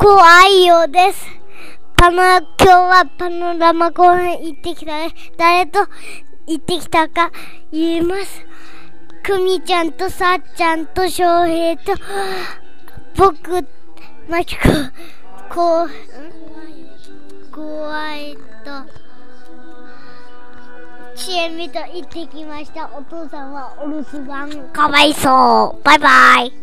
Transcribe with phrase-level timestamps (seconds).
[0.00, 1.26] 怖いようです。
[1.94, 5.12] パノ、今日はパノラマ公園行ってきたね。
[5.36, 5.80] 誰と
[6.46, 7.30] 行ってきたか
[7.70, 8.46] 言います。
[9.22, 11.92] くみちゃんとさっちゃんと翔平と、
[13.14, 13.62] 僕、
[14.26, 14.62] まチこ、
[15.50, 15.90] こう、ん
[17.52, 18.70] 怖いと、
[21.14, 22.88] ちえみと行ってきました。
[22.96, 24.50] お父さんはお留守番。
[24.72, 25.84] かわいそう。
[25.84, 26.08] バイバ
[26.42, 26.59] イ。